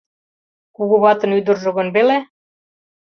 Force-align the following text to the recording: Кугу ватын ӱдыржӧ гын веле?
Кугу 0.75 0.95
ватын 1.03 1.31
ӱдыржӧ 1.37 1.69
гын 1.77 1.87
веле? 1.95 2.17